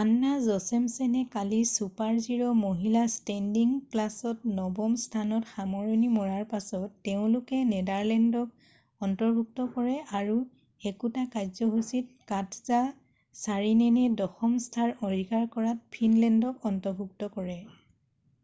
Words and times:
আন্না 0.00 0.32
জচেমছেনে 0.50 1.22
কালি 1.30 1.56
ছুপাৰ-জিৰ 1.76 2.42
মহিলা 2.58 3.00
ষ্টেণ্ডিং 3.14 3.72
ক্লাছত 3.94 4.50
নৱম 4.58 4.94
স্থানত 5.06 5.48
সামৰণি 5.54 6.12
মৰাৰ 6.18 6.44
পাছত 6.52 6.92
তেওঁলোকে 7.10 7.60
নেডাৰলেণ্ডক 7.72 9.04
অন্তৰ্ভুক্ত 9.08 9.66
কৰে 9.80 9.96
আৰু 10.20 10.38
একেটা 10.92 11.26
কাৰ্যসূচীতে 11.34 12.30
কাটজা 12.34 12.80
ছাৰিনেনে 13.42 14.06
দশম 14.24 14.56
স্থান 14.70 14.94
অধিকাৰ 15.12 15.52
কৰাত 15.58 15.98
ফিনলেণ্ডক 16.00 16.72
অন্তৰ্ভুক্ত 16.74 17.34
কৰে 17.40 17.62